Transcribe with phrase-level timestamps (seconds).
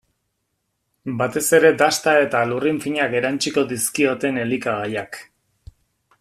[1.19, 5.23] Batez ere dasta eta lurrin finak erantsiko dizkioten elikagaiak.